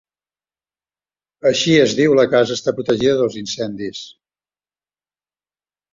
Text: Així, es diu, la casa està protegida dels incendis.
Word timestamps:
Així, 1.49 1.75
es 1.83 1.93
diu, 2.01 2.15
la 2.21 2.25
casa 2.33 2.57
està 2.61 2.75
protegida 2.79 3.15
dels 3.21 3.39
incendis. 3.45 4.03